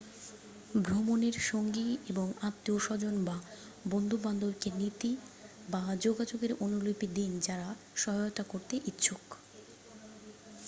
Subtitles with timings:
[0.81, 3.37] ভ্রমণের সঙ্গী এবং আত্মীয়স্বজন বা
[3.85, 5.11] বন্ধুবান্ধবকে নীতি
[5.57, 7.69] / যোগাযোগের অনুলিপি দিন যারা
[7.95, 9.23] সহায়তা করতে ইচ্ছুক